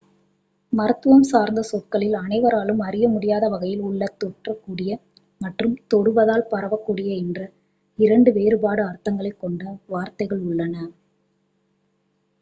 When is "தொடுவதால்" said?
5.87-6.49